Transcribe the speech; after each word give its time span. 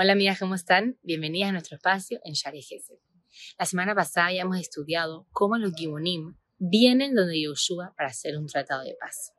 Hola 0.00 0.12
amigas, 0.12 0.38
¿cómo 0.38 0.54
están? 0.54 0.96
Bienvenidas 1.02 1.48
a 1.48 1.52
nuestro 1.52 1.74
espacio 1.74 2.20
en 2.22 2.34
Shari 2.34 2.62
Gesed. 2.62 3.00
La 3.58 3.66
semana 3.66 3.96
pasada 3.96 4.28
habíamos 4.28 4.60
estudiado 4.60 5.26
cómo 5.32 5.58
los 5.58 5.74
Gibonim 5.74 6.36
vienen 6.56 7.16
donde 7.16 7.42
Yoshua 7.42 7.94
para 7.96 8.10
hacer 8.10 8.38
un 8.38 8.46
tratado 8.46 8.84
de 8.84 8.94
paz. 8.94 9.32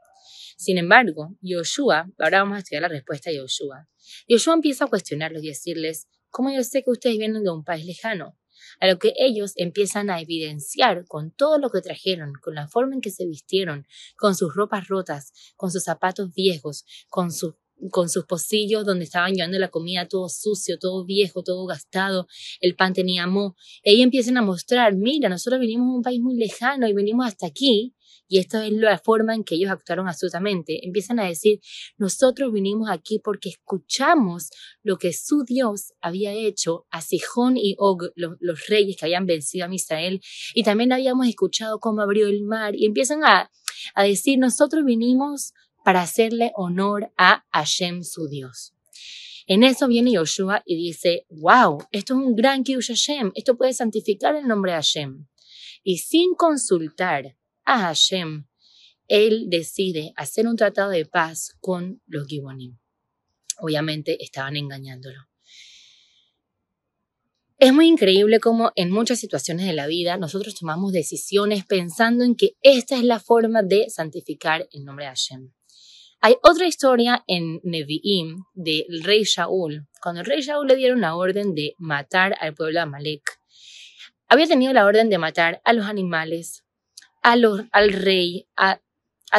Sin 0.58 0.78
embargo, 0.78 1.34
Yoshua, 1.40 2.12
ahora 2.20 2.40
vamos 2.40 2.58
a 2.58 2.60
estudiar 2.60 2.82
la 2.82 2.90
respuesta 2.90 3.30
de 3.30 3.38
Yoshua. 3.38 3.88
Yoshua 4.28 4.56
empieza 4.56 4.84
a 4.84 4.88
cuestionarlos 4.90 5.42
y 5.46 5.48
decirles, 5.48 6.10
¿cómo 6.30 6.52
yo 6.52 6.62
sé 6.66 6.84
que 6.84 6.92
ustedes 6.92 7.18
vienen 7.18 7.46
de 7.46 7.52
un 7.52 7.64
país 7.64 7.86
lejano? 7.86 8.38
A 8.82 8.88
lo 8.88 9.00
que 9.00 9.14
ellos 9.18 9.54
empiezan 9.56 10.10
a 10.10 10.20
evidenciar 10.20 11.06
con 11.08 11.32
todo 11.32 11.58
lo 11.58 11.70
que 11.70 11.80
trajeron, 11.80 12.34
con 12.42 12.56
la 12.56 12.68
forma 12.68 12.96
en 12.96 13.00
que 13.00 13.12
se 13.12 13.26
vistieron, 13.26 13.88
con 14.18 14.36
sus 14.36 14.54
ropas 14.54 14.90
rotas, 14.90 15.32
con 15.56 15.72
sus 15.72 15.86
zapatos 15.86 16.34
viejos, 16.34 16.84
con 17.08 17.32
sus 17.32 17.56
con 17.92 18.10
sus 18.10 18.26
pocillos 18.26 18.86
donde 18.86 19.06
estaban 19.06 19.34
llevando 19.34 19.60
la 19.60 19.70
comida 19.70 20.08
todo 20.08 20.30
sucio, 20.30 20.78
todo 20.80 21.06
viejo, 21.06 21.44
todo 21.44 21.66
gastado, 21.66 22.28
el 22.60 22.76
pan 22.76 22.94
tenía 22.94 23.28
moho. 23.28 23.56
Ellos 23.84 24.04
empiezan 24.04 24.38
a 24.38 24.42
mostrar, 24.42 24.96
mira, 24.96 25.30
nosotros 25.30 25.60
venimos 25.60 25.88
de 25.88 25.98
un 25.98 26.02
país 26.02 26.20
muy 26.20 26.36
lejano 26.36 26.88
y 26.88 26.94
venimos 26.94 27.26
hasta 27.26 27.48
aquí, 27.48 27.96
y 28.28 28.38
esta 28.38 28.66
es 28.66 28.74
la 28.74 29.00
forma 29.00 29.34
en 29.34 29.44
que 29.44 29.56
ellos 29.56 29.72
actuaron 29.72 30.08
absolutamente. 30.08 30.86
Empiezan 30.86 31.20
a 31.20 31.26
decir, 31.26 31.60
nosotros 31.98 32.54
vinimos 32.54 32.90
aquí 32.90 33.20
porque 33.20 33.50
escuchamos 33.50 34.50
lo 34.84 34.98
que 34.98 35.14
su 35.14 35.44
Dios 35.44 35.94
había 36.00 36.32
hecho 36.34 36.86
a 36.92 37.02
Sijón 37.02 37.58
y 37.58 37.76
Og, 37.80 38.04
los, 38.16 38.36
los 38.40 38.68
reyes 38.68 38.98
que 38.98 39.06
habían 39.06 39.26
vencido 39.26 39.66
a 39.66 39.74
Israel, 39.74 40.22
y 40.54 40.64
también 40.64 40.92
habíamos 40.92 41.28
escuchado 41.28 41.80
cómo 41.80 42.02
abrió 42.02 42.28
el 42.28 42.44
mar, 42.44 42.76
y 42.76 42.86
empiezan 42.86 43.24
a, 43.24 43.50
a 43.96 44.04
decir, 44.04 44.38
nosotros 44.38 44.86
vinimos 44.86 45.54
para 45.84 46.02
hacerle 46.02 46.52
honor 46.56 47.12
a 47.18 47.46
Hashem, 47.52 48.04
su 48.04 48.28
Dios. 48.28 48.74
En 49.48 49.64
eso 49.64 49.88
viene 49.88 50.12
Yoshua 50.12 50.62
y 50.66 50.76
dice, 50.76 51.26
wow, 51.30 51.80
esto 51.92 52.14
es 52.14 52.20
un 52.20 52.36
gran 52.36 52.64
Kiddush 52.64 52.90
Hashem, 52.90 53.32
esto 53.34 53.58
puede 53.58 53.74
santificar 53.74 54.36
el 54.36 54.48
nombre 54.48 54.72
de 54.72 54.76
Hashem. 54.76 55.26
Y 55.84 55.98
sin 55.98 56.36
consultar 56.36 57.36
a 57.66 57.80
Hashem, 57.80 58.46
él 59.08 59.48
decide 59.50 60.14
hacer 60.16 60.48
un 60.48 60.56
tratado 60.56 60.92
de 60.92 61.06
paz 61.06 61.58
con 61.60 62.00
los 62.06 62.28
Gibonim. 62.28 62.78
Obviamente 63.58 64.24
estaban 64.24 64.56
engañándolo. 64.56 65.28
Es 67.58 67.74
muy 67.74 67.88
increíble 67.88 68.40
cómo 68.40 68.72
en 68.76 68.90
muchas 68.90 69.20
situaciones 69.20 69.66
de 69.66 69.74
la 69.74 69.88
vida 69.88 70.16
nosotros 70.18 70.56
tomamos 70.56 70.94
decisiones 70.94 71.66
pensando 71.66 72.24
en 72.24 72.36
que 72.36 72.56
esta 72.62 72.96
es 72.96 73.04
la 73.04 73.20
forma 73.20 73.64
de 73.64 73.90
santificar 73.90 74.70
el 74.72 74.86
nombre 74.86 75.06
de 75.06 75.10
Hashem. 75.10 75.52
Hay 76.22 76.36
otra 76.44 76.68
historia 76.68 77.24
en 77.28 77.62
Nevi'im 77.64 78.44
del 78.54 79.04
rey 79.04 79.24
Shaul. 79.24 79.88
Cuando 80.02 80.20
el 80.20 80.28
rey 80.28 80.42
Shaul 80.42 80.68
le 80.68 80.76
dieron 80.76 81.00
la 81.00 81.16
orden 81.16 81.56
de 81.56 81.76
matar 81.78 82.36
al 82.42 82.54
pueblo 82.54 82.74
de 82.74 82.80
Amalek, 82.82 83.40
había 84.28 84.46
tenido 84.46 84.74
la 84.74 84.86
orden 84.86 85.10
de 85.10 85.18
matar 85.18 85.62
a 85.64 85.72
los 85.72 85.86
animales, 85.86 86.66
al 87.22 87.94
rey, 87.94 88.50
a, 88.58 88.82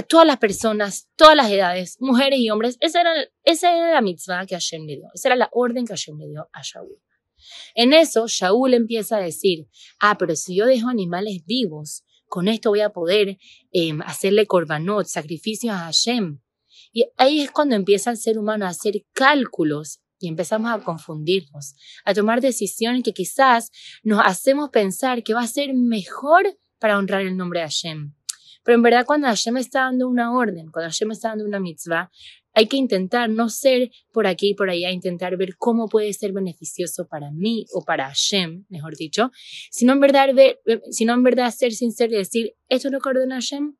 todas 0.08 0.26
las 0.26 0.38
personas, 0.38 1.10
todas 1.16 1.36
las 1.36 1.50
edades, 1.50 1.98
mujeres 2.00 2.38
y 2.38 2.48
hombres. 2.48 2.78
Esa 2.80 3.02
era, 3.02 3.92
la 3.92 4.00
mitzvah 4.00 4.46
que 4.46 4.54
Hashem 4.54 4.86
le 4.86 4.96
dio. 4.96 5.08
Esa 5.12 5.28
era 5.28 5.36
la 5.36 5.50
orden 5.52 5.84
que 5.84 5.92
Hashem 5.92 6.18
le 6.18 6.28
dio 6.28 6.48
a 6.50 6.62
Shaul. 6.62 6.98
En 7.74 7.92
eso, 7.92 8.26
Shaul 8.26 8.72
empieza 8.72 9.18
a 9.18 9.20
decir, 9.20 9.68
ah, 9.98 10.16
pero 10.16 10.34
si 10.34 10.56
yo 10.56 10.64
dejo 10.64 10.88
animales 10.88 11.44
vivos, 11.44 12.04
con 12.26 12.48
esto 12.48 12.70
voy 12.70 12.80
a 12.80 12.90
poder 12.90 13.36
eh, 13.70 13.92
hacerle 14.06 14.46
korbanot, 14.46 15.06
sacrificios 15.06 15.74
a 15.74 15.80
Hashem. 15.80 16.40
Y 16.92 17.06
ahí 17.16 17.40
es 17.40 17.50
cuando 17.50 17.76
empieza 17.76 18.10
el 18.10 18.16
ser 18.16 18.38
humano 18.38 18.66
a 18.66 18.70
hacer 18.70 19.04
cálculos 19.12 20.00
y 20.18 20.28
empezamos 20.28 20.70
a 20.70 20.80
confundirnos, 20.84 21.74
a 22.04 22.14
tomar 22.14 22.40
decisiones 22.40 23.02
que 23.02 23.12
quizás 23.12 23.70
nos 24.02 24.20
hacemos 24.24 24.70
pensar 24.70 25.22
que 25.22 25.34
va 25.34 25.42
a 25.42 25.46
ser 25.46 25.72
mejor 25.74 26.58
para 26.78 26.98
honrar 26.98 27.22
el 27.22 27.36
nombre 27.36 27.60
de 27.60 27.66
Hashem. 27.66 28.14
Pero 28.62 28.76
en 28.76 28.82
verdad 28.82 29.06
cuando 29.06 29.26
Hashem 29.26 29.56
está 29.56 29.80
dando 29.82 30.06
una 30.08 30.32
orden, 30.32 30.70
cuando 30.70 30.90
Hashem 30.90 31.10
está 31.12 31.30
dando 31.30 31.46
una 31.46 31.60
mitzvah, 31.60 32.10
hay 32.52 32.66
que 32.66 32.76
intentar 32.76 33.30
no 33.30 33.48
ser 33.48 33.90
por 34.12 34.26
aquí 34.26 34.50
y 34.50 34.54
por 34.54 34.70
allá, 34.70 34.90
intentar 34.90 35.36
ver 35.36 35.56
cómo 35.56 35.88
puede 35.88 36.12
ser 36.12 36.32
beneficioso 36.32 37.06
para 37.06 37.30
mí 37.30 37.64
o 37.72 37.84
para 37.84 38.06
Hashem, 38.06 38.66
mejor 38.68 38.96
dicho, 38.96 39.30
sino 39.70 39.92
en 39.92 40.00
verdad, 40.00 40.34
ver, 40.34 40.60
sino 40.90 41.14
en 41.14 41.22
verdad 41.22 41.50
ser 41.52 41.72
sincero 41.72 42.14
y 42.14 42.18
decir, 42.18 42.54
esto 42.68 42.88
es 42.88 42.92
lo 42.92 43.00
que 43.00 43.08
ordena 43.08 43.36
Hashem, 43.36 43.76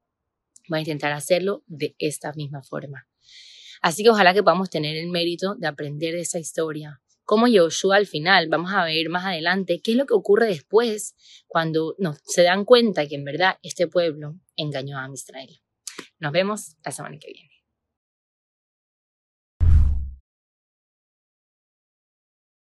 voy 0.70 0.78
a 0.78 0.82
intentar 0.82 1.12
hacerlo 1.12 1.64
de 1.66 1.96
esta 1.98 2.32
misma 2.32 2.62
forma. 2.62 3.06
Así 3.82 4.02
que 4.02 4.10
ojalá 4.10 4.32
que 4.32 4.42
podamos 4.42 4.70
tener 4.70 4.96
el 4.96 5.08
mérito 5.08 5.56
de 5.56 5.66
aprender 5.66 6.14
de 6.14 6.20
esa 6.20 6.38
historia. 6.38 7.02
Como 7.24 7.48
Yoshua 7.48 7.96
al 7.96 8.06
final, 8.06 8.48
vamos 8.48 8.72
a 8.72 8.84
ver 8.84 9.08
más 9.08 9.24
adelante 9.24 9.80
qué 9.82 9.92
es 9.92 9.96
lo 9.96 10.06
que 10.06 10.14
ocurre 10.14 10.46
después 10.46 11.14
cuando 11.46 11.94
no, 11.98 12.14
se 12.24 12.42
dan 12.42 12.64
cuenta 12.64 13.06
que 13.06 13.16
en 13.16 13.24
verdad 13.24 13.58
este 13.62 13.88
pueblo 13.88 14.36
engañó 14.56 14.98
a 14.98 15.08
Israel. 15.12 15.60
Nos 16.18 16.32
vemos 16.32 16.76
la 16.84 16.92
semana 16.92 17.18
que 17.18 17.32
viene. 17.32 17.59